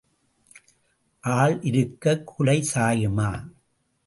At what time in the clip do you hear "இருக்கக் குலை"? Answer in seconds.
1.61-2.67